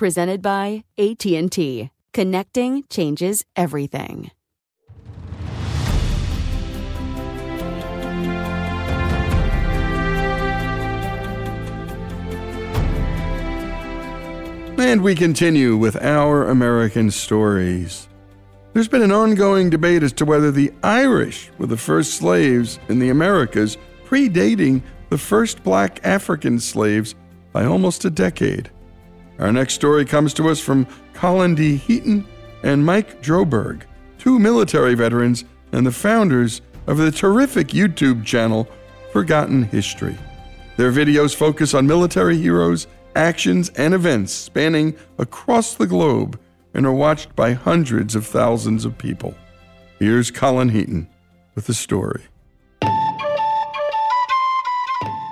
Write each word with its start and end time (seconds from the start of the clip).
presented 0.00 0.40
by 0.40 0.82
AT&T. 0.96 1.90
Connecting 2.14 2.84
changes 2.88 3.44
everything. 3.54 4.30
And 14.78 15.02
we 15.02 15.14
continue 15.14 15.76
with 15.76 16.02
our 16.02 16.48
American 16.48 17.10
stories. 17.10 18.08
There's 18.72 18.88
been 18.88 19.02
an 19.02 19.12
ongoing 19.12 19.68
debate 19.68 20.02
as 20.02 20.14
to 20.14 20.24
whether 20.24 20.50
the 20.50 20.72
Irish 20.82 21.50
were 21.58 21.66
the 21.66 21.76
first 21.76 22.14
slaves 22.14 22.78
in 22.88 23.00
the 23.00 23.10
Americas, 23.10 23.76
predating 24.06 24.80
the 25.10 25.18
first 25.18 25.62
black 25.62 26.00
African 26.04 26.58
slaves 26.58 27.14
by 27.52 27.66
almost 27.66 28.06
a 28.06 28.10
decade. 28.10 28.70
Our 29.40 29.52
next 29.52 29.72
story 29.72 30.04
comes 30.04 30.34
to 30.34 30.50
us 30.50 30.60
from 30.60 30.86
Colin 31.14 31.54
D. 31.54 31.76
Heaton 31.76 32.26
and 32.62 32.84
Mike 32.84 33.22
Droberg, 33.22 33.82
two 34.18 34.38
military 34.38 34.94
veterans 34.94 35.44
and 35.72 35.86
the 35.86 35.92
founders 35.92 36.60
of 36.86 36.98
the 36.98 37.10
terrific 37.10 37.68
YouTube 37.68 38.24
channel 38.24 38.68
Forgotten 39.12 39.62
History. 39.62 40.16
Their 40.76 40.92
videos 40.92 41.34
focus 41.34 41.72
on 41.72 41.86
military 41.86 42.36
heroes, 42.36 42.86
actions, 43.16 43.70
and 43.70 43.94
events 43.94 44.32
spanning 44.32 44.94
across 45.18 45.74
the 45.74 45.86
globe 45.86 46.38
and 46.74 46.86
are 46.86 46.92
watched 46.92 47.34
by 47.34 47.54
hundreds 47.54 48.14
of 48.14 48.26
thousands 48.26 48.84
of 48.84 48.98
people. 48.98 49.34
Here's 49.98 50.30
Colin 50.30 50.68
Heaton 50.68 51.08
with 51.54 51.66
the 51.66 51.74
story. 51.74 52.24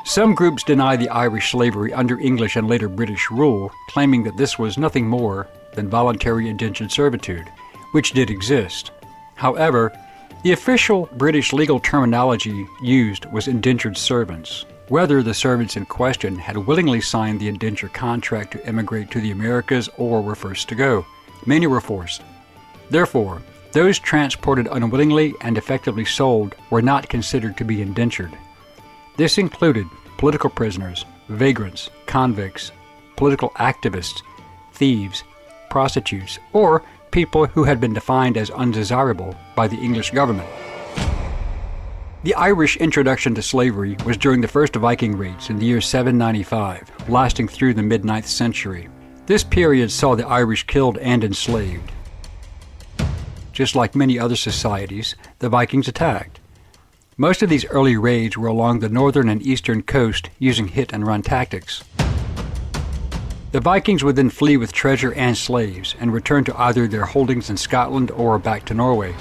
Some 0.08 0.34
groups 0.34 0.62
deny 0.62 0.96
the 0.96 1.10
Irish 1.10 1.50
slavery 1.50 1.92
under 1.92 2.19
English 2.19 2.56
and 2.56 2.66
later 2.66 2.88
British 2.88 3.30
rule, 3.30 3.70
claiming 3.91 4.22
that 4.22 4.38
this 4.38 4.58
was 4.58 4.78
nothing 4.78 5.06
more 5.06 5.48
than 5.74 5.91
voluntary 5.91 6.48
indentured 6.48 6.91
servitude, 6.91 7.46
which 7.92 8.12
did 8.12 8.30
exist. 8.30 8.91
However, 9.34 9.92
the 10.42 10.52
official 10.52 11.10
British 11.19 11.52
legal 11.52 11.78
terminology 11.78 12.66
used 12.82 13.26
was 13.26 13.48
indentured 13.48 13.98
servants. 13.98 14.64
Whether 14.88 15.22
the 15.22 15.34
servants 15.34 15.76
in 15.76 15.84
question 15.84 16.38
had 16.38 16.56
willingly 16.56 17.02
signed 17.02 17.38
the 17.38 17.48
indenture 17.48 17.90
contract 17.90 18.52
to 18.52 18.66
emigrate 18.66 19.10
to 19.10 19.20
the 19.20 19.32
Americas 19.32 19.90
or 19.98 20.22
were 20.22 20.34
first 20.34 20.70
to 20.70 20.75
go, 20.75 21.04
many 21.44 21.66
were 21.66 21.82
forced. 21.82 22.22
Therefore, 22.88 23.42
those 23.72 23.98
transported 23.98 24.69
unwillingly 24.72 25.34
and 25.42 25.58
effectively 25.58 26.06
sold 26.06 26.54
were 26.70 26.80
not 26.80 27.10
considered 27.10 27.58
to 27.58 27.64
be 27.64 27.82
indentured. 27.82 28.34
This 29.19 29.37
included 29.37 29.89
political 30.17 30.49
prisoners, 30.49 31.05
vagrants, 31.29 31.91
convicts, 32.06 32.71
political 33.17 33.51
activists, 33.59 34.23
thieves, 34.75 35.25
prostitutes, 35.71 36.39
or 36.53 36.84
people 37.11 37.47
who 37.47 37.65
had 37.65 37.81
been 37.81 37.93
defined 37.93 38.37
as 38.37 38.49
undesirable 38.49 39.34
by 39.56 39.67
the 39.67 39.77
English 39.77 40.12
government. 40.12 40.49
The 42.23 42.37
Irish 42.37 42.77
introduction 42.77 43.34
to 43.34 43.43
slavery 43.43 43.97
was 44.06 44.17
during 44.17 44.41
the 44.41 44.47
first 44.47 44.77
Viking 44.77 45.19
raids 45.19 45.50
in 45.50 45.59
the 45.59 45.67
year 45.67 45.81
795, 45.81 47.09
lasting 47.09 47.49
through 47.49 47.75
the 47.75 47.83
mid 47.83 48.05
9th 48.05 48.27
century. 48.27 48.89
This 49.27 49.43
period 49.43 49.91
saw 49.91 50.14
the 50.14 50.29
Irish 50.29 50.64
killed 50.69 50.97
and 50.99 51.25
enslaved. 51.25 51.91
Just 53.53 53.75
like 53.75 53.97
many 53.97 54.17
other 54.17 54.37
societies, 54.37 55.17
the 55.41 55.49
Vikings 55.49 55.88
attacked. 55.88 56.38
Most 57.20 57.43
of 57.43 57.49
these 57.50 57.67
early 57.67 57.97
raids 57.97 58.38
were 58.38 58.47
along 58.47 58.79
the 58.79 58.88
northern 58.88 59.29
and 59.29 59.43
eastern 59.43 59.82
coast 59.82 60.31
using 60.38 60.69
hit 60.69 60.93
and 60.93 61.05
run 61.05 61.23
tactics. 61.23 61.82
The 63.50 63.59
Vikings 63.61 64.05
would 64.05 64.15
then 64.15 64.31
flee 64.31 64.56
with 64.56 64.73
treasure 64.73 65.12
and 65.15 65.37
slaves 65.37 65.97
and 65.99 66.12
return 66.12 66.44
to 66.44 66.56
either 66.56 66.87
their 66.87 67.06
holdings 67.06 67.50
in 67.50 67.56
Scotland 67.56 68.12
or 68.12 68.38
back 68.38 68.65
to 68.67 68.75
Norway. 68.75 69.17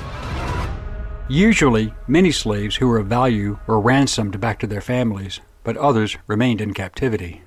Usually, 1.27 1.91
many 2.07 2.31
slaves 2.31 2.75
who 2.75 2.87
were 2.87 2.99
of 2.99 3.07
value 3.07 3.57
were 3.65 3.79
ransomed 3.79 4.39
back 4.39 4.59
to 4.59 4.67
their 4.67 4.79
families, 4.79 5.39
but 5.63 5.75
others 5.75 6.17
remained 6.27 6.61
in 6.61 6.75
captivity. 6.75 7.41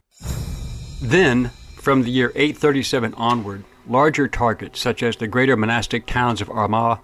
Then, 1.01 1.53
from 1.77 2.03
the 2.03 2.11
year 2.11 2.33
837 2.35 3.15
onward, 3.15 3.63
larger 3.87 4.27
targets 4.27 4.81
such 4.81 5.05
as 5.05 5.15
the 5.15 5.29
greater 5.29 5.57
monastic 5.57 6.07
towns 6.07 6.41
of 6.41 6.51
Armagh, 6.51 6.99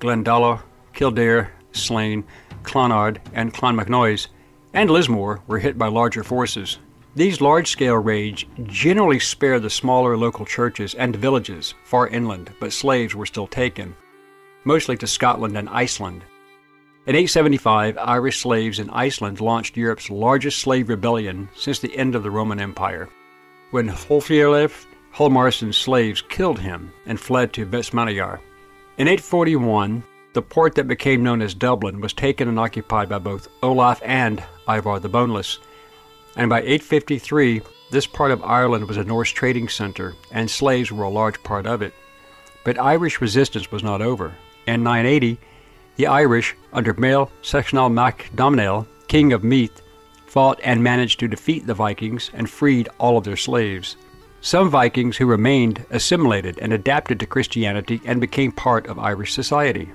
Glendalough, 0.00 0.62
Kildare, 0.94 1.52
Slane, 1.76 2.24
Clonard, 2.62 3.18
and 3.32 3.52
Clonmacnoise, 3.52 4.28
and 4.72 4.90
Lismore 4.90 5.42
were 5.46 5.58
hit 5.58 5.78
by 5.78 5.88
larger 5.88 6.24
forces. 6.24 6.78
These 7.14 7.40
large 7.40 7.68
scale 7.68 7.96
raids 7.96 8.44
generally 8.64 9.18
spared 9.18 9.62
the 9.62 9.70
smaller 9.70 10.16
local 10.16 10.44
churches 10.44 10.94
and 10.94 11.16
villages 11.16 11.74
far 11.84 12.08
inland, 12.08 12.52
but 12.60 12.72
slaves 12.72 13.14
were 13.14 13.24
still 13.24 13.46
taken, 13.46 13.94
mostly 14.64 14.96
to 14.98 15.06
Scotland 15.06 15.56
and 15.56 15.68
Iceland. 15.70 16.22
In 17.06 17.14
875, 17.14 17.96
Irish 17.98 18.40
slaves 18.40 18.80
in 18.80 18.90
Iceland 18.90 19.40
launched 19.40 19.76
Europe's 19.76 20.10
largest 20.10 20.58
slave 20.58 20.88
rebellion 20.88 21.48
since 21.54 21.78
the 21.78 21.96
end 21.96 22.14
of 22.14 22.22
the 22.22 22.30
Roman 22.30 22.60
Empire, 22.60 23.08
when 23.70 23.88
Hrolfilf 23.88 24.86
Hjalmarsson's 25.16 25.78
slaves 25.78 26.20
killed 26.20 26.58
him 26.58 26.92
and 27.06 27.18
fled 27.18 27.54
to 27.54 27.64
Vestmannaeyjar. 27.64 28.38
In 28.98 29.08
841, 29.08 30.04
the 30.36 30.42
port 30.42 30.74
that 30.74 30.86
became 30.86 31.22
known 31.22 31.40
as 31.40 31.54
Dublin 31.54 31.98
was 31.98 32.12
taken 32.12 32.46
and 32.46 32.58
occupied 32.58 33.08
by 33.08 33.18
both 33.18 33.48
Olaf 33.62 34.02
and 34.04 34.44
Ivar 34.68 35.00
the 35.00 35.08
Boneless, 35.08 35.60
and 36.36 36.50
by 36.50 36.60
853, 36.60 37.62
this 37.90 38.06
part 38.06 38.30
of 38.30 38.44
Ireland 38.44 38.86
was 38.86 38.98
a 38.98 39.04
Norse 39.04 39.30
trading 39.30 39.70
center, 39.70 40.14
and 40.30 40.50
slaves 40.50 40.92
were 40.92 41.04
a 41.04 41.08
large 41.08 41.42
part 41.42 41.66
of 41.66 41.80
it. 41.80 41.94
But 42.64 42.78
Irish 42.78 43.22
resistance 43.22 43.72
was 43.72 43.82
not 43.82 44.02
over. 44.02 44.34
In 44.66 44.82
980, 44.82 45.38
the 45.96 46.06
Irish, 46.06 46.54
under 46.70 46.92
Mael 46.92 47.30
Sechnaill 47.42 47.90
Mac 47.90 48.30
Domhnaill, 48.36 48.86
king 49.08 49.32
of 49.32 49.42
Meath, 49.42 49.80
fought 50.26 50.60
and 50.62 50.84
managed 50.84 51.18
to 51.20 51.28
defeat 51.28 51.66
the 51.66 51.72
Vikings 51.72 52.30
and 52.34 52.50
freed 52.50 52.90
all 52.98 53.16
of 53.16 53.24
their 53.24 53.38
slaves. 53.38 53.96
Some 54.42 54.68
Vikings 54.68 55.16
who 55.16 55.24
remained 55.24 55.86
assimilated 55.88 56.58
and 56.60 56.74
adapted 56.74 57.18
to 57.20 57.26
Christianity 57.26 58.02
and 58.04 58.20
became 58.20 58.52
part 58.52 58.86
of 58.86 58.98
Irish 58.98 59.32
society. 59.32 59.88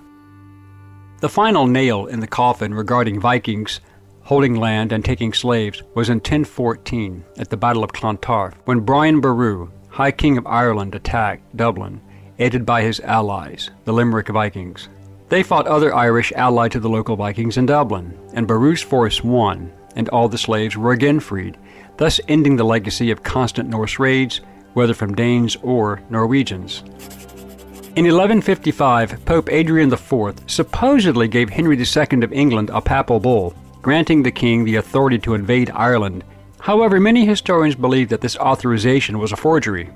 The 1.22 1.30
final 1.30 1.68
nail 1.68 2.08
in 2.08 2.20
the 2.20 2.26
coffin 2.26 2.74
regarding 2.74 3.20
Vikings 3.20 3.80
holding 4.24 4.56
land 4.56 4.92
and 4.92 5.06
taking 5.06 5.34
slaves 5.34 5.84
was 5.94 6.10
in 6.10 6.16
1014 6.16 7.24
at 7.38 7.48
the 7.48 7.58
Battle 7.58 7.84
of 7.84 7.94
Clontarf 7.94 8.56
when 8.66 8.80
Brian 8.80 9.22
Boru, 9.22 9.70
High 9.90 10.10
King 10.10 10.40
of 10.40 10.48
Ireland, 10.48 10.96
attacked 10.96 11.56
Dublin, 11.56 12.02
aided 12.40 12.66
by 12.66 12.82
his 12.82 13.00
allies, 13.02 13.70
the 13.86 13.94
Limerick 13.94 14.30
Vikings. 14.30 14.90
They 15.30 15.44
fought 15.44 15.68
other 15.68 15.94
Irish 15.94 16.34
allied 16.36 16.72
to 16.72 16.80
the 16.80 16.90
local 16.90 17.16
Vikings 17.16 17.56
in 17.56 17.68
Dublin, 17.68 18.18
and 18.34 18.48
Boru's 18.48 18.82
force 18.82 19.24
won, 19.24 19.72
and 19.96 20.10
all 20.10 20.28
the 20.28 20.40
slaves 20.40 20.76
were 20.76 20.92
again 20.92 21.20
freed, 21.20 21.56
thus 21.98 22.20
ending 22.30 22.56
the 22.56 22.64
legacy 22.64 23.12
of 23.12 23.22
constant 23.22 23.70
Norse 23.70 24.00
raids, 24.00 24.42
whether 24.74 24.96
from 24.96 25.14
Danes 25.14 25.56
or 25.62 26.02
Norwegians. 26.10 26.84
In 27.94 28.06
1155, 28.06 29.26
Pope 29.26 29.52
Adrian 29.52 29.92
IV 29.92 30.36
supposedly 30.48 31.28
gave 31.28 31.50
Henry 31.50 31.78
II 31.78 32.24
of 32.24 32.32
England 32.32 32.70
a 32.74 32.80
papal 32.80 33.20
bull, 33.20 33.54
granting 33.82 34.24
the 34.24 34.32
king 34.32 34.64
the 34.64 34.78
authority 34.78 35.20
to 35.20 35.34
invade 35.34 35.70
Ireland. 35.72 36.24
However, 36.62 37.02
many 37.02 37.26
historians 37.26 37.76
believe 37.76 38.08
that 38.08 38.22
this 38.22 38.38
authorization 38.38 39.20
was 39.20 39.34
a 39.34 39.36
forgery. 39.36 39.90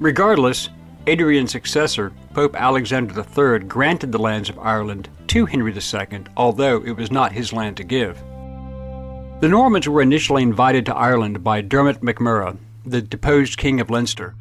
Regardless, 0.00 0.70
Adrian's 1.06 1.52
successor, 1.52 2.14
Pope 2.32 2.56
Alexander 2.56 3.12
III, 3.20 3.68
granted 3.68 4.12
the 4.12 4.18
lands 4.18 4.48
of 4.48 4.58
Ireland 4.58 5.10
to 5.26 5.44
Henry 5.44 5.74
II, 5.74 6.24
although 6.38 6.82
it 6.82 6.96
was 6.96 7.10
not 7.10 7.32
his 7.32 7.52
land 7.52 7.76
to 7.76 7.84
give. 7.84 8.16
The 9.42 9.48
Normans 9.50 9.86
were 9.86 10.00
initially 10.00 10.42
invited 10.42 10.86
to 10.86 10.96
Ireland 10.96 11.44
by 11.44 11.60
Dermot 11.60 12.00
MacMurrough, 12.00 12.56
the 12.86 13.02
deposed 13.02 13.58
King 13.58 13.78
of 13.78 13.90
Leinster. 13.90 14.34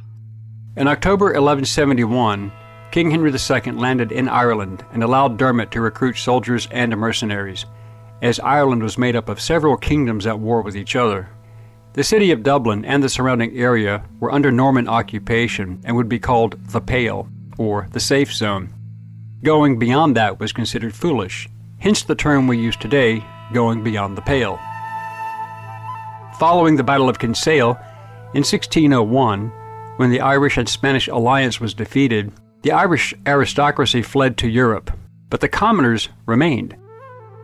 In 0.78 0.88
October 0.88 1.26
1171, 1.26 2.54
King 2.92 3.10
Henry 3.10 3.32
II 3.32 3.72
landed 3.72 4.12
in 4.12 4.28
Ireland 4.28 4.84
and 4.92 5.02
allowed 5.02 5.38
Dermot 5.38 5.72
to 5.72 5.80
recruit 5.80 6.18
soldiers 6.18 6.68
and 6.72 6.96
mercenaries, 6.98 7.66
as 8.22 8.40
Ireland 8.42 8.84
was 8.84 8.98
made 8.98 9.16
up 9.16 9.30
of 9.30 9.40
several 9.40 9.78
kingdoms 9.78 10.28
at 10.28 10.40
war 10.40 10.62
with 10.62 10.76
each 10.76 10.98
other. 10.98 11.30
The 11.94 12.04
city 12.04 12.32
of 12.32 12.44
Dublin 12.44 12.84
and 12.84 13.02
the 13.02 13.08
surrounding 13.08 13.56
area 13.58 14.04
were 14.20 14.32
under 14.32 14.52
Norman 14.52 14.90
occupation 14.90 15.80
and 15.86 15.96
would 15.96 16.10
be 16.10 16.20
called 16.20 16.60
the 16.68 16.82
Pale, 16.82 17.30
or 17.58 17.88
the 17.92 18.00
Safe 18.02 18.34
Zone. 18.34 18.74
Going 19.42 19.80
beyond 19.80 20.18
that 20.18 20.40
was 20.40 20.52
considered 20.52 20.94
foolish, 20.94 21.48
hence 21.80 22.04
the 22.04 22.16
term 22.16 22.46
we 22.46 22.58
use 22.58 22.76
today, 22.76 23.24
going 23.54 23.84
beyond 23.84 24.18
the 24.18 24.22
pale. 24.22 24.60
Following 26.40 26.76
the 26.76 26.84
Battle 26.84 27.08
of 27.08 27.20
Kinsale, 27.20 27.80
in 28.34 28.44
1601, 28.44 29.50
when 29.96 30.12
the 30.12 30.22
Irish 30.22 30.58
and 30.58 30.68
Spanish 30.68 31.08
alliance 31.08 31.60
was 31.60 31.74
defeated, 31.74 32.32
the 32.62 32.72
Irish 32.72 33.14
aristocracy 33.26 34.02
fled 34.02 34.38
to 34.38 34.48
Europe, 34.48 34.92
but 35.30 35.42
the 35.42 35.50
commoners 35.50 36.10
remained. 36.26 36.76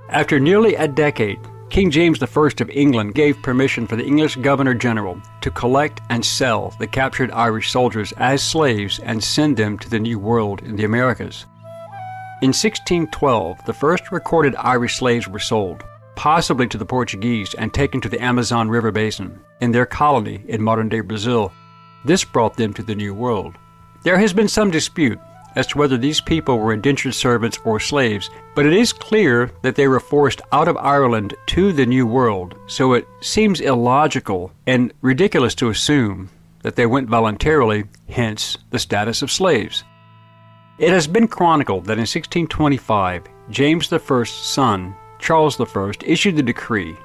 After 0.10 0.40
nearly 0.40 0.76
a 0.76 0.88
decade, 0.88 1.40
King 1.70 1.92
James 1.92 2.22
I 2.24 2.28
of 2.62 2.70
England 2.70 3.14
gave 3.14 3.42
permission 3.42 3.88
for 3.88 3.98
the 3.98 4.06
English 4.06 4.38
Governor 4.38 4.74
General 4.74 5.22
to 5.42 5.52
collect 5.52 6.00
and 6.10 6.24
sell 6.24 6.74
the 6.80 6.88
captured 6.88 7.32
Irish 7.32 7.72
soldiers 7.72 8.14
as 8.18 8.42
slaves 8.42 9.00
and 9.00 9.22
send 9.22 9.58
them 9.58 9.78
to 9.80 9.90
the 9.90 10.00
New 10.00 10.18
World 10.18 10.62
in 10.62 10.78
the 10.78 10.86
Americas. 10.86 11.46
In 12.42 12.50
1612, 12.50 13.66
the 13.66 13.74
first 13.74 14.12
recorded 14.12 14.56
Irish 14.56 14.98
slaves 14.98 15.28
were 15.28 15.40
sold, 15.40 15.84
possibly 16.16 16.68
to 16.68 16.78
the 16.78 16.86
Portuguese, 16.86 17.54
and 17.56 17.74
taken 17.74 18.00
to 18.02 18.10
the 18.10 18.24
Amazon 18.24 18.70
River 18.70 18.92
basin, 18.92 19.40
in 19.60 19.72
their 19.72 19.86
colony 19.86 20.44
in 20.48 20.62
modern 20.62 20.88
day 20.88 21.02
Brazil. 21.02 21.52
This 22.06 22.24
brought 22.24 22.56
them 22.56 22.74
to 22.76 22.84
the 22.84 22.96
New 22.96 23.14
World. 23.14 23.56
There 24.04 24.18
has 24.18 24.34
been 24.34 24.48
some 24.48 24.72
dispute 24.72 25.20
as 25.56 25.68
to 25.68 25.78
whether 25.78 25.98
these 25.98 26.22
people 26.22 26.60
were 26.60 26.72
indentured 26.72 27.16
servants 27.16 27.58
or 27.66 27.80
slaves, 27.80 28.30
but 28.56 28.66
it 28.66 28.74
is 28.74 28.94
clear 28.94 29.52
that 29.64 29.76
they 29.76 29.88
were 29.88 30.00
forced 30.00 30.40
out 30.52 30.68
of 30.68 30.78
Ireland 30.78 31.34
to 31.48 31.74
the 31.74 31.86
New 31.86 32.06
World, 32.06 32.56
so 32.68 32.94
it 32.94 33.08
seems 33.22 33.60
illogical 33.60 34.52
and 34.68 34.94
ridiculous 35.02 35.56
to 35.56 35.70
assume 35.70 36.30
that 36.62 36.76
they 36.76 36.86
went 36.86 37.10
voluntarily, 37.10 37.86
hence 38.08 38.58
the 38.70 38.80
status 38.80 39.22
of 39.22 39.32
slaves. 39.32 39.84
It 40.78 40.92
has 40.92 41.08
been 41.08 41.28
chronicled 41.28 41.86
that 41.86 41.94
in 41.94 42.02
1625, 42.02 43.24
James 43.50 43.92
I's 43.92 44.30
son, 44.30 44.96
Charles 45.18 45.60
I, 45.60 45.92
issued 46.06 46.36
the 46.36 46.44
decree. 46.44 46.96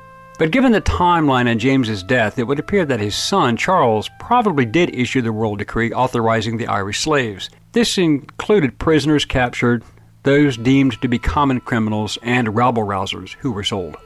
But 0.42 0.50
given 0.50 0.72
the 0.72 0.80
timeline 0.80 1.48
on 1.48 1.60
James's 1.60 2.02
death, 2.02 2.36
it 2.36 2.48
would 2.48 2.58
appear 2.58 2.84
that 2.84 2.98
his 2.98 3.14
son, 3.14 3.56
Charles, 3.56 4.10
probably 4.18 4.64
did 4.64 4.92
issue 4.92 5.22
the 5.22 5.30
royal 5.30 5.54
decree 5.54 5.92
authorizing 5.92 6.56
the 6.56 6.66
Irish 6.66 6.98
slaves. 6.98 7.48
This 7.70 7.96
included 7.96 8.76
prisoners 8.80 9.24
captured, 9.24 9.84
those 10.24 10.56
deemed 10.56 11.00
to 11.00 11.06
be 11.06 11.20
common 11.20 11.60
criminals, 11.60 12.18
and 12.22 12.56
rabble 12.56 12.82
rousers 12.82 13.34
who 13.34 13.52
were 13.52 13.62
sold. 13.62 13.96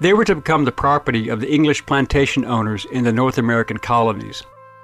They 0.00 0.12
were 0.12 0.24
to 0.24 0.34
become 0.34 0.64
the 0.64 0.72
property 0.72 1.28
of 1.28 1.40
the 1.40 1.54
English 1.54 1.86
plantation 1.86 2.44
owners 2.44 2.84
in 2.90 3.04
the 3.04 3.12
North 3.12 3.38
American 3.38 3.78
colonies. 3.78 4.42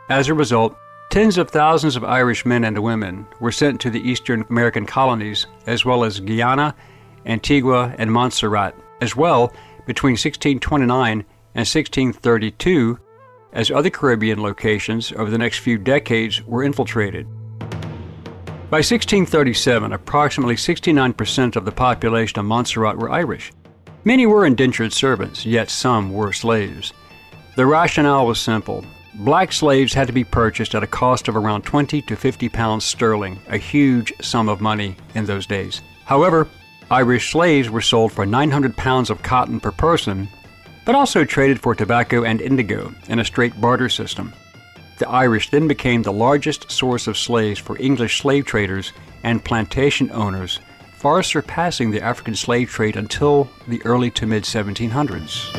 As 0.08 0.28
a 0.28 0.34
result, 0.34 0.76
tens 1.10 1.36
of 1.36 1.50
thousands 1.50 1.96
of 1.96 2.04
Irish 2.04 2.46
men 2.46 2.62
and 2.62 2.78
women 2.78 3.26
were 3.40 3.50
sent 3.50 3.80
to 3.80 3.90
the 3.90 4.08
Eastern 4.08 4.44
American 4.48 4.86
colonies, 4.86 5.48
as 5.66 5.84
well 5.84 6.04
as 6.04 6.20
Guyana, 6.20 6.76
Antigua, 7.26 7.92
and 7.98 8.12
Montserrat, 8.12 8.76
as 9.00 9.16
well 9.16 9.52
between 9.86 10.12
1629 10.12 11.12
and 11.12 11.24
1632, 11.54 12.98
as 13.52 13.70
other 13.70 13.90
Caribbean 13.90 14.42
locations 14.42 15.12
over 15.12 15.30
the 15.30 15.38
next 15.38 15.58
few 15.58 15.78
decades 15.78 16.42
were 16.44 16.62
infiltrated. 16.62 17.26
By 18.70 18.78
1637, 18.78 19.92
approximately 19.92 20.54
69% 20.54 21.56
of 21.56 21.64
the 21.64 21.72
population 21.72 22.38
of 22.38 22.44
Montserrat 22.44 22.96
were 22.96 23.10
Irish. 23.10 23.52
Many 24.04 24.26
were 24.26 24.46
indentured 24.46 24.92
servants, 24.92 25.44
yet 25.44 25.68
some 25.68 26.12
were 26.12 26.32
slaves. 26.32 26.92
The 27.56 27.66
rationale 27.66 28.26
was 28.26 28.38
simple. 28.38 28.84
Black 29.16 29.52
slaves 29.52 29.92
had 29.92 30.06
to 30.06 30.12
be 30.12 30.22
purchased 30.22 30.76
at 30.76 30.84
a 30.84 30.86
cost 30.86 31.26
of 31.26 31.36
around 31.36 31.62
20 31.62 32.00
to 32.02 32.16
50 32.16 32.48
pounds 32.48 32.84
sterling, 32.84 33.40
a 33.48 33.58
huge 33.58 34.12
sum 34.22 34.48
of 34.48 34.60
money 34.60 34.96
in 35.16 35.24
those 35.24 35.46
days. 35.46 35.82
However, 36.04 36.46
Irish 36.92 37.30
slaves 37.30 37.70
were 37.70 37.80
sold 37.80 38.10
for 38.10 38.26
900 38.26 38.76
pounds 38.76 39.10
of 39.10 39.22
cotton 39.22 39.60
per 39.60 39.70
person, 39.70 40.28
but 40.84 40.96
also 40.96 41.24
traded 41.24 41.60
for 41.60 41.72
tobacco 41.72 42.24
and 42.24 42.40
indigo 42.40 42.92
in 43.06 43.20
a 43.20 43.24
straight 43.24 43.60
barter 43.60 43.88
system. 43.88 44.32
The 44.98 45.08
Irish 45.08 45.50
then 45.50 45.68
became 45.68 46.02
the 46.02 46.12
largest 46.12 46.68
source 46.68 47.06
of 47.06 47.16
slaves 47.16 47.60
for 47.60 47.78
English 47.78 48.20
slave 48.20 48.44
traders 48.44 48.92
and 49.22 49.44
plantation 49.44 50.10
owners, 50.10 50.58
far 50.96 51.22
surpassing 51.22 51.92
the 51.92 52.02
African 52.02 52.34
slave 52.34 52.68
trade 52.70 52.96
until 52.96 53.48
the 53.68 53.80
early 53.84 54.10
to 54.10 54.26
mid 54.26 54.42
1700s. 54.42 55.52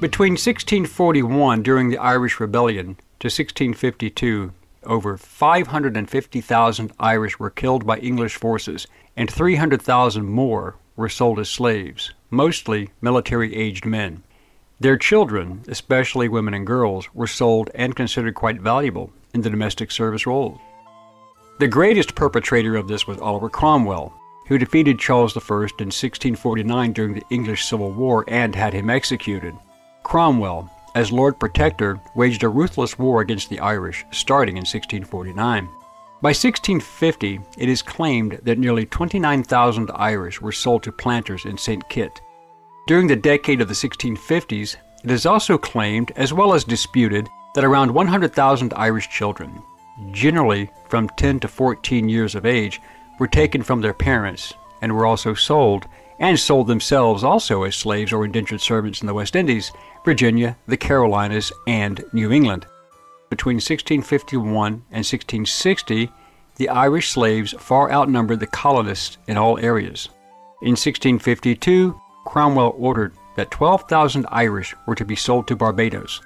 Between 0.00 0.32
1641, 0.32 1.62
during 1.62 1.88
the 1.88 1.98
Irish 1.98 2.40
Rebellion, 2.40 2.96
to 3.20 3.26
1652, 3.26 4.52
over 4.82 5.16
550,000 5.16 6.92
Irish 6.98 7.38
were 7.38 7.48
killed 7.48 7.86
by 7.86 7.98
English 7.98 8.34
forces, 8.34 8.86
and 9.16 9.30
300,000 9.30 10.26
more 10.26 10.76
were 10.96 11.08
sold 11.08 11.38
as 11.38 11.48
slaves, 11.48 12.12
mostly 12.30 12.90
military 13.00 13.54
aged 13.54 13.84
men. 13.84 14.22
Their 14.80 14.96
children, 14.96 15.62
especially 15.68 16.28
women 16.28 16.54
and 16.54 16.66
girls, 16.66 17.08
were 17.14 17.26
sold 17.26 17.70
and 17.74 17.96
considered 17.96 18.34
quite 18.34 18.60
valuable 18.60 19.12
in 19.32 19.40
the 19.40 19.50
domestic 19.50 19.90
service 19.90 20.26
role. 20.26 20.60
The 21.58 21.68
greatest 21.68 22.14
perpetrator 22.14 22.76
of 22.76 22.88
this 22.88 23.06
was 23.06 23.18
Oliver 23.18 23.48
Cromwell, 23.48 24.12
who 24.48 24.58
defeated 24.58 24.98
Charles 24.98 25.36
I 25.36 25.40
in 25.40 25.90
1649 25.90 26.92
during 26.92 27.14
the 27.14 27.22
English 27.30 27.64
Civil 27.64 27.92
War 27.92 28.24
and 28.28 28.54
had 28.54 28.74
him 28.74 28.90
executed. 28.90 29.54
Cromwell, 30.02 30.70
as 30.94 31.10
Lord 31.10 31.38
Protector, 31.40 32.00
waged 32.14 32.42
a 32.42 32.48
ruthless 32.48 32.98
war 32.98 33.20
against 33.20 33.48
the 33.48 33.60
Irish, 33.60 34.04
starting 34.10 34.56
in 34.56 34.62
1649. 34.62 35.68
By 36.24 36.30
1650, 36.30 37.38
it 37.58 37.68
is 37.68 37.82
claimed 37.82 38.40
that 38.44 38.58
nearly 38.58 38.86
29,000 38.86 39.90
Irish 39.94 40.40
were 40.40 40.52
sold 40.52 40.82
to 40.84 40.90
planters 40.90 41.44
in 41.44 41.58
St. 41.58 41.86
Kitts. 41.90 42.18
During 42.86 43.08
the 43.08 43.14
decade 43.14 43.60
of 43.60 43.68
the 43.68 43.74
1650s, 43.74 44.76
it 45.04 45.10
is 45.10 45.26
also 45.26 45.58
claimed, 45.58 46.12
as 46.16 46.32
well 46.32 46.54
as 46.54 46.64
disputed, 46.64 47.28
that 47.54 47.62
around 47.62 47.92
100,000 47.92 48.72
Irish 48.74 49.10
children, 49.10 49.62
generally 50.12 50.70
from 50.88 51.10
10 51.10 51.40
to 51.40 51.48
14 51.48 52.08
years 52.08 52.34
of 52.34 52.46
age, 52.46 52.80
were 53.20 53.28
taken 53.28 53.62
from 53.62 53.82
their 53.82 53.92
parents 53.92 54.54
and 54.80 54.94
were 54.94 55.04
also 55.04 55.34
sold, 55.34 55.86
and 56.20 56.40
sold 56.40 56.68
themselves 56.68 57.22
also 57.22 57.64
as 57.64 57.76
slaves 57.76 58.14
or 58.14 58.24
indentured 58.24 58.62
servants 58.62 59.02
in 59.02 59.06
the 59.06 59.12
West 59.12 59.36
Indies, 59.36 59.72
Virginia, 60.06 60.56
the 60.68 60.78
Carolinas, 60.78 61.52
and 61.66 62.02
New 62.14 62.32
England. 62.32 62.64
Between 63.30 63.56
1651 63.56 64.72
and 64.90 65.04
1660, 65.04 66.10
the 66.56 66.68
Irish 66.68 67.10
slaves 67.10 67.54
far 67.58 67.90
outnumbered 67.90 68.40
the 68.40 68.46
colonists 68.46 69.18
in 69.26 69.36
all 69.36 69.58
areas. 69.58 70.08
In 70.62 70.72
1652, 70.72 72.00
Cromwell 72.24 72.74
ordered 72.78 73.12
that 73.36 73.50
12,000 73.50 74.26
Irish 74.30 74.74
were 74.86 74.94
to 74.94 75.04
be 75.04 75.16
sold 75.16 75.48
to 75.48 75.56
Barbados. 75.56 76.20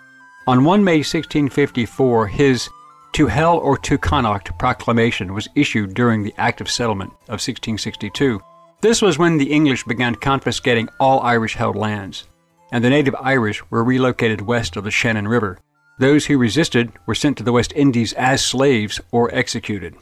On 0.47 0.65
1 0.65 0.85
May 0.85 0.99
1654, 0.99 2.27
his 2.29 2.69
To 3.15 3.27
Hell 3.27 3.59
or 3.59 3.79
to 3.79 3.99
Connacht 3.99 4.57
proclamation 4.59 5.35
was 5.35 5.49
issued 5.55 5.95
during 5.95 6.23
the 6.23 6.35
Act 6.37 6.61
of 6.61 6.71
Settlement 6.71 7.11
of 7.29 7.41
1662. 7.41 8.41
This 8.81 9.03
was 9.03 9.19
when 9.19 9.39
the 9.39 9.51
English 9.51 9.85
began 9.85 10.15
confiscating 10.15 10.89
all 11.01 11.21
Irish 11.21 11.55
held 11.55 11.75
lands, 11.75 12.29
and 12.71 12.85
the 12.85 12.91
native 12.91 13.17
Irish 13.21 13.63
were 13.71 13.83
relocated 13.83 14.41
west 14.41 14.77
of 14.77 14.85
the 14.85 14.91
Shannon 14.91 15.27
River. 15.27 15.59
Those 15.99 16.27
who 16.27 16.39
resisted 16.39 16.93
were 17.07 17.15
sent 17.15 17.39
to 17.39 17.43
the 17.43 17.53
West 17.53 17.73
Indies 17.75 18.13
as 18.13 18.45
slaves 18.45 19.01
or 19.11 19.35
executed. 19.35 19.97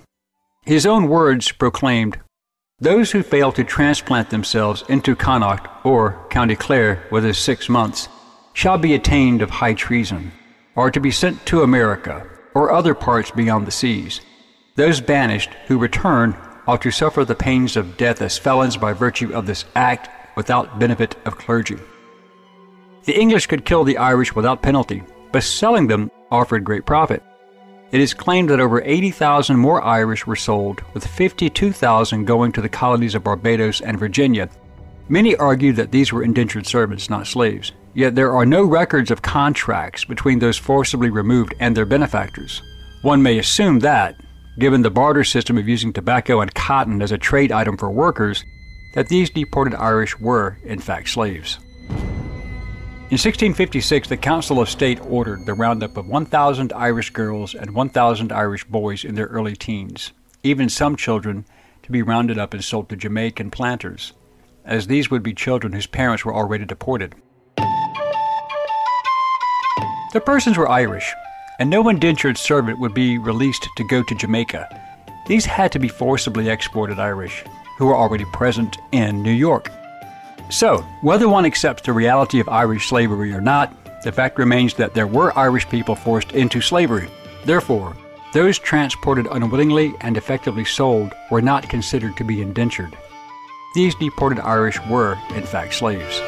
His 0.62 0.84
own 0.84 1.08
words 1.08 1.52
proclaimed, 1.52 2.18
Those 2.78 3.12
who 3.12 3.22
fail 3.22 3.50
to 3.52 3.64
transplant 3.64 4.28
themselves 4.28 4.84
into 4.88 5.16
Connaught 5.16 5.80
or 5.84 6.26
County 6.28 6.54
Clare 6.54 7.02
within 7.10 7.32
six 7.32 7.70
months 7.70 8.08
shall 8.52 8.76
be 8.76 8.94
attainted 8.94 9.42
of 9.42 9.50
high 9.50 9.74
treason, 9.74 10.32
or 10.74 10.90
to 10.90 11.00
be 11.00 11.10
sent 11.10 11.46
to 11.46 11.62
America 11.62 12.26
or 12.54 12.72
other 12.72 12.94
parts 12.94 13.30
beyond 13.30 13.66
the 13.66 13.70
seas. 13.70 14.20
Those 14.74 15.00
banished 15.00 15.50
who 15.66 15.78
return 15.78 16.36
ought 16.66 16.82
to 16.82 16.90
suffer 16.90 17.24
the 17.24 17.34
pains 17.34 17.76
of 17.76 17.96
death 17.96 18.20
as 18.20 18.36
felons 18.36 18.76
by 18.76 18.92
virtue 18.92 19.32
of 19.32 19.46
this 19.46 19.64
act 19.74 20.10
without 20.36 20.78
benefit 20.78 21.16
of 21.24 21.38
clergy. 21.38 21.78
The 23.04 23.18
English 23.18 23.46
could 23.46 23.64
kill 23.64 23.84
the 23.84 23.98
Irish 23.98 24.34
without 24.34 24.62
penalty, 24.62 25.02
but 25.36 25.42
selling 25.42 25.86
them 25.86 26.10
offered 26.30 26.64
great 26.64 26.86
profit. 26.86 27.22
It 27.92 28.00
is 28.00 28.14
claimed 28.14 28.48
that 28.48 28.58
over 28.58 28.80
80,000 28.80 29.54
more 29.58 29.82
Irish 29.82 30.26
were 30.26 30.34
sold, 30.34 30.80
with 30.94 31.06
52,000 31.06 32.24
going 32.24 32.52
to 32.52 32.62
the 32.62 32.70
colonies 32.70 33.14
of 33.14 33.24
Barbados 33.24 33.82
and 33.82 33.98
Virginia. 33.98 34.48
Many 35.10 35.36
argue 35.36 35.74
that 35.74 35.92
these 35.92 36.10
were 36.10 36.22
indentured 36.22 36.66
servants, 36.66 37.10
not 37.10 37.26
slaves, 37.26 37.72
yet 37.92 38.14
there 38.14 38.32
are 38.32 38.46
no 38.46 38.64
records 38.64 39.10
of 39.10 39.20
contracts 39.20 40.06
between 40.06 40.38
those 40.38 40.56
forcibly 40.56 41.10
removed 41.10 41.52
and 41.60 41.76
their 41.76 41.84
benefactors. 41.84 42.62
One 43.02 43.22
may 43.22 43.38
assume 43.38 43.80
that, 43.80 44.16
given 44.58 44.80
the 44.80 44.90
barter 44.90 45.22
system 45.22 45.58
of 45.58 45.68
using 45.68 45.92
tobacco 45.92 46.40
and 46.40 46.54
cotton 46.54 47.02
as 47.02 47.12
a 47.12 47.18
trade 47.18 47.52
item 47.52 47.76
for 47.76 47.90
workers, 47.90 48.42
that 48.94 49.08
these 49.08 49.28
deported 49.28 49.74
Irish 49.74 50.18
were, 50.18 50.56
in 50.64 50.78
fact, 50.78 51.10
slaves. 51.10 51.58
In 53.08 53.18
1656, 53.18 54.08
the 54.08 54.16
Council 54.16 54.60
of 54.60 54.68
State 54.68 54.98
ordered 55.08 55.46
the 55.46 55.54
roundup 55.54 55.96
of 55.96 56.08
1,000 56.08 56.72
Irish 56.72 57.10
girls 57.10 57.54
and 57.54 57.70
1,000 57.70 58.32
Irish 58.32 58.64
boys 58.64 59.04
in 59.04 59.14
their 59.14 59.26
early 59.26 59.54
teens, 59.54 60.10
even 60.42 60.68
some 60.68 60.96
children 60.96 61.44
to 61.84 61.92
be 61.92 62.02
rounded 62.02 62.36
up 62.36 62.52
and 62.52 62.64
sold 62.64 62.88
to 62.88 62.96
Jamaican 62.96 63.52
planters, 63.52 64.12
as 64.64 64.88
these 64.88 65.08
would 65.08 65.22
be 65.22 65.34
children 65.34 65.72
whose 65.72 65.86
parents 65.86 66.24
were 66.24 66.34
already 66.34 66.64
deported. 66.64 67.14
The 70.12 70.22
persons 70.26 70.58
were 70.58 70.68
Irish, 70.68 71.14
and 71.60 71.70
no 71.70 71.88
indentured 71.88 72.36
servant 72.36 72.80
would 72.80 72.92
be 72.92 73.18
released 73.18 73.68
to 73.76 73.86
go 73.86 74.02
to 74.02 74.14
Jamaica. 74.16 74.82
These 75.28 75.44
had 75.44 75.70
to 75.70 75.78
be 75.78 75.86
forcibly 75.86 76.48
exported 76.48 76.98
Irish, 76.98 77.44
who 77.78 77.86
were 77.86 77.96
already 77.96 78.24
present 78.32 78.78
in 78.90 79.22
New 79.22 79.30
York. 79.30 79.70
So, 80.48 80.78
whether 81.02 81.28
one 81.28 81.44
accepts 81.44 81.82
the 81.82 81.92
reality 81.92 82.40
of 82.40 82.48
Irish 82.48 82.88
slavery 82.88 83.32
or 83.32 83.40
not, 83.40 83.74
the 84.02 84.12
fact 84.12 84.38
remains 84.38 84.74
that 84.74 84.94
there 84.94 85.06
were 85.06 85.36
Irish 85.36 85.68
people 85.68 85.96
forced 85.96 86.32
into 86.32 86.60
slavery. 86.60 87.08
Therefore, 87.44 87.96
those 88.32 88.58
transported 88.58 89.26
unwillingly 89.30 89.94
and 90.00 90.16
effectively 90.16 90.64
sold 90.64 91.12
were 91.30 91.42
not 91.42 91.68
considered 91.68 92.16
to 92.16 92.24
be 92.24 92.42
indentured. 92.42 92.96
These 93.74 93.94
deported 93.96 94.38
Irish 94.40 94.80
were, 94.86 95.18
in 95.34 95.42
fact, 95.42 95.74
slaves. 95.74 96.20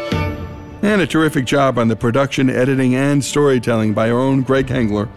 And 0.82 1.00
a 1.00 1.06
terrific 1.06 1.44
job 1.44 1.78
on 1.78 1.88
the 1.88 1.96
production, 1.96 2.50
editing, 2.50 2.94
and 2.94 3.24
storytelling 3.24 3.94
by 3.94 4.10
our 4.10 4.18
own 4.18 4.42
Greg 4.42 4.66
Hengler. 4.66 5.08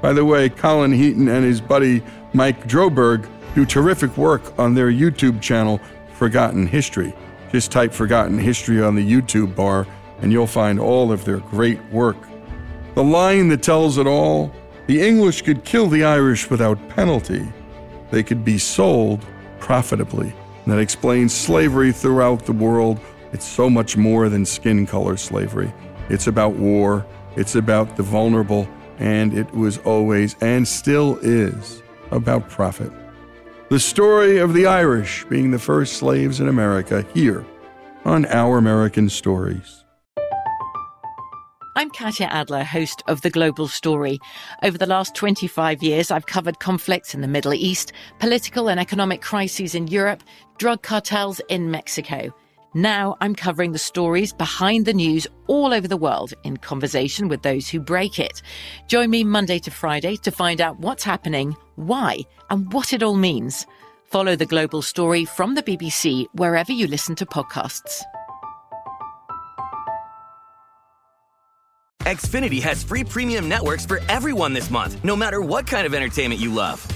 By 0.00 0.12
the 0.12 0.24
way, 0.24 0.48
Colin 0.48 0.92
Heaton 0.92 1.28
and 1.28 1.44
his 1.44 1.60
buddy 1.60 2.02
Mike 2.32 2.66
Droberg 2.68 3.28
do 3.54 3.64
terrific 3.64 4.16
work 4.16 4.58
on 4.58 4.74
their 4.74 4.90
YouTube 4.90 5.40
channel, 5.40 5.80
Forgotten 6.14 6.66
History. 6.66 7.14
Just 7.56 7.72
type 7.72 7.94
Forgotten 7.94 8.38
History 8.38 8.82
on 8.82 8.96
the 8.96 9.10
YouTube 9.10 9.56
bar, 9.56 9.86
and 10.20 10.30
you'll 10.30 10.46
find 10.46 10.78
all 10.78 11.10
of 11.10 11.24
their 11.24 11.38
great 11.38 11.82
work. 11.86 12.18
The 12.94 13.02
line 13.02 13.48
that 13.48 13.62
tells 13.62 13.96
it 13.96 14.06
all 14.06 14.52
the 14.86 15.00
English 15.00 15.40
could 15.40 15.64
kill 15.64 15.86
the 15.86 16.04
Irish 16.04 16.50
without 16.50 16.76
penalty, 16.90 17.50
they 18.10 18.22
could 18.22 18.44
be 18.44 18.58
sold 18.58 19.24
profitably. 19.58 20.34
And 20.64 20.74
that 20.74 20.80
explains 20.80 21.32
slavery 21.32 21.92
throughout 21.92 22.44
the 22.44 22.52
world 22.52 23.00
it's 23.32 23.46
so 23.46 23.70
much 23.70 23.96
more 23.96 24.28
than 24.28 24.44
skin 24.44 24.86
color 24.86 25.16
slavery. 25.16 25.72
It's 26.10 26.26
about 26.26 26.56
war, 26.56 27.06
it's 27.36 27.54
about 27.54 27.96
the 27.96 28.02
vulnerable, 28.02 28.68
and 28.98 29.32
it 29.32 29.50
was 29.54 29.78
always 29.78 30.36
and 30.42 30.68
still 30.68 31.16
is 31.22 31.82
about 32.10 32.50
profit. 32.50 32.92
The 33.68 33.80
story 33.80 34.38
of 34.38 34.54
the 34.54 34.66
Irish 34.66 35.24
being 35.24 35.50
the 35.50 35.58
first 35.58 35.94
slaves 35.94 36.38
in 36.38 36.46
America 36.46 37.04
here 37.12 37.44
on 38.04 38.24
Our 38.26 38.58
American 38.58 39.08
Stories. 39.08 39.84
I'm 41.74 41.90
Katya 41.90 42.28
Adler, 42.30 42.62
host 42.62 43.02
of 43.08 43.22
The 43.22 43.30
Global 43.30 43.66
Story. 43.66 44.20
Over 44.62 44.78
the 44.78 44.86
last 44.86 45.16
25 45.16 45.82
years, 45.82 46.12
I've 46.12 46.26
covered 46.26 46.60
conflicts 46.60 47.12
in 47.12 47.22
the 47.22 47.26
Middle 47.26 47.54
East, 47.54 47.92
political 48.20 48.70
and 48.70 48.78
economic 48.78 49.20
crises 49.20 49.74
in 49.74 49.88
Europe, 49.88 50.22
drug 50.58 50.82
cartels 50.82 51.40
in 51.48 51.68
Mexico. 51.72 52.32
Now 52.76 53.16
I'm 53.22 53.34
covering 53.34 53.72
the 53.72 53.78
stories 53.78 54.34
behind 54.34 54.84
the 54.84 54.92
news 54.92 55.26
all 55.46 55.72
over 55.72 55.88
the 55.88 55.96
world 55.96 56.34
in 56.44 56.58
conversation 56.58 57.26
with 57.26 57.40
those 57.40 57.70
who 57.70 57.80
break 57.80 58.18
it. 58.18 58.42
Join 58.86 59.08
me 59.08 59.24
Monday 59.24 59.58
to 59.60 59.70
Friday 59.70 60.16
to 60.16 60.30
find 60.30 60.60
out 60.60 60.78
what's 60.78 61.02
happening, 61.02 61.56
why, 61.76 62.18
and 62.50 62.70
what 62.74 62.92
it 62.92 63.02
all 63.02 63.14
means. 63.14 63.66
Follow 64.04 64.36
the 64.36 64.44
global 64.44 64.82
story 64.82 65.24
from 65.24 65.54
the 65.54 65.62
BBC 65.62 66.26
wherever 66.34 66.70
you 66.70 66.86
listen 66.86 67.14
to 67.14 67.24
podcasts. 67.24 68.02
Xfinity 72.02 72.60
has 72.60 72.84
free 72.84 73.04
premium 73.04 73.48
networks 73.48 73.86
for 73.86 74.00
everyone 74.10 74.52
this 74.52 74.70
month, 74.70 75.02
no 75.02 75.16
matter 75.16 75.40
what 75.40 75.66
kind 75.66 75.86
of 75.86 75.94
entertainment 75.94 76.42
you 76.42 76.52
love. 76.52 76.86